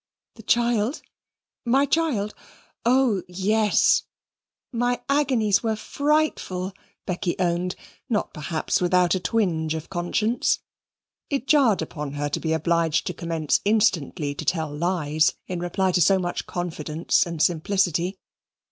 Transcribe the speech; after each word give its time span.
"The 0.33 0.41
child, 0.41 1.03
my 1.63 1.85
child? 1.85 2.33
Oh, 2.87 3.21
yes, 3.27 4.01
my 4.73 4.99
agonies 5.07 5.61
were 5.61 5.75
frightful," 5.75 6.73
Becky 7.05 7.35
owned, 7.37 7.75
not 8.09 8.33
perhaps 8.33 8.81
without 8.81 9.13
a 9.13 9.19
twinge 9.19 9.75
of 9.75 9.91
conscience. 9.91 10.57
It 11.29 11.45
jarred 11.45 11.83
upon 11.83 12.13
her 12.13 12.29
to 12.29 12.39
be 12.39 12.51
obliged 12.51 13.05
to 13.05 13.13
commence 13.13 13.61
instantly 13.63 14.33
to 14.33 14.43
tell 14.43 14.75
lies 14.75 15.35
in 15.45 15.59
reply 15.59 15.91
to 15.91 16.01
so 16.01 16.17
much 16.17 16.47
confidence 16.47 17.27
and 17.27 17.39
simplicity. 17.39 18.17